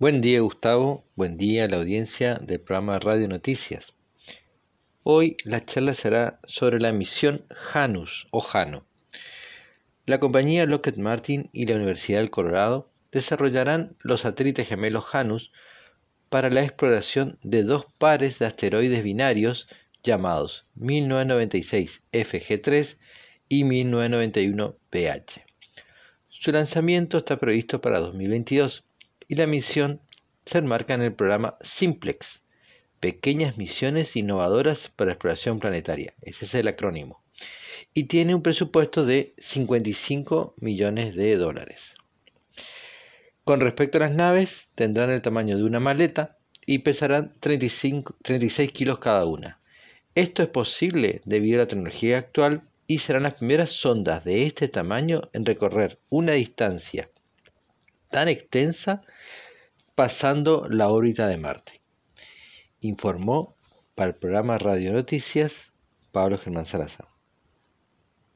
Buen 0.00 0.22
día 0.22 0.40
Gustavo, 0.40 1.04
buen 1.14 1.36
día 1.36 1.64
a 1.64 1.68
la 1.68 1.76
audiencia 1.76 2.36
del 2.36 2.58
programa 2.58 2.98
Radio 2.98 3.28
Noticias. 3.28 3.92
Hoy 5.02 5.36
la 5.44 5.66
charla 5.66 5.92
será 5.92 6.40
sobre 6.46 6.80
la 6.80 6.90
misión 6.90 7.44
Janus 7.50 8.26
o 8.30 8.40
Jano. 8.40 8.86
La 10.06 10.18
compañía 10.18 10.64
Lockheed 10.64 10.96
Martin 10.96 11.50
y 11.52 11.66
la 11.66 11.74
Universidad 11.74 12.20
del 12.20 12.30
Colorado 12.30 12.88
desarrollarán 13.12 13.94
los 14.00 14.22
satélites 14.22 14.68
gemelos 14.68 15.04
Janus 15.04 15.52
para 16.30 16.48
la 16.48 16.62
exploración 16.62 17.38
de 17.42 17.62
dos 17.62 17.84
pares 17.98 18.38
de 18.38 18.46
asteroides 18.46 19.04
binarios 19.04 19.68
llamados 20.02 20.64
1996 20.76 22.00
FG3 22.10 22.96
y 23.50 23.64
1991 23.64 24.76
PH. 24.88 25.44
Su 26.30 26.52
lanzamiento 26.52 27.18
está 27.18 27.36
previsto 27.36 27.82
para 27.82 28.00
2022 28.00 28.82
y 29.30 29.36
la 29.36 29.46
misión 29.46 30.00
se 30.44 30.58
enmarca 30.58 30.92
en 30.94 31.02
el 31.02 31.14
programa 31.14 31.56
Simplex, 31.62 32.42
Pequeñas 32.98 33.56
Misiones 33.56 34.16
Innovadoras 34.16 34.90
para 34.96 35.12
Exploración 35.12 35.60
Planetaria, 35.60 36.14
ese 36.20 36.46
es 36.46 36.54
el 36.56 36.66
acrónimo, 36.66 37.22
y 37.94 38.04
tiene 38.04 38.34
un 38.34 38.42
presupuesto 38.42 39.06
de 39.06 39.34
55 39.38 40.54
millones 40.56 41.14
de 41.14 41.36
dólares. 41.36 41.80
Con 43.44 43.60
respecto 43.60 43.98
a 43.98 44.00
las 44.00 44.10
naves, 44.10 44.50
tendrán 44.74 45.10
el 45.10 45.22
tamaño 45.22 45.56
de 45.56 45.62
una 45.62 45.78
maleta 45.78 46.36
y 46.66 46.78
pesarán 46.78 47.34
35, 47.38 48.16
36 48.22 48.72
kilos 48.72 48.98
cada 48.98 49.26
una. 49.26 49.60
Esto 50.16 50.42
es 50.42 50.48
posible 50.48 51.20
debido 51.24 51.60
a 51.60 51.64
la 51.64 51.68
tecnología 51.68 52.18
actual 52.18 52.62
y 52.88 52.98
serán 52.98 53.22
las 53.22 53.34
primeras 53.34 53.70
sondas 53.70 54.24
de 54.24 54.46
este 54.46 54.66
tamaño 54.66 55.30
en 55.32 55.46
recorrer 55.46 56.00
una 56.08 56.32
distancia 56.32 57.08
tan 58.10 58.28
extensa 58.28 59.02
pasando 59.94 60.66
la 60.68 60.88
órbita 60.88 61.26
de 61.28 61.38
Marte. 61.38 61.80
Informó 62.80 63.56
para 63.94 64.10
el 64.10 64.16
programa 64.16 64.58
Radio 64.58 64.92
Noticias 64.92 65.52
Pablo 66.12 66.38
Germán 66.38 66.66
Salazar. 66.66 67.06